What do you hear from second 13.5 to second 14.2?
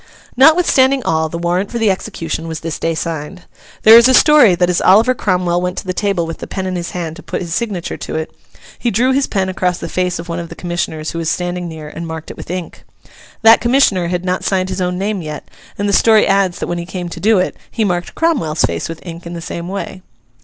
commissioner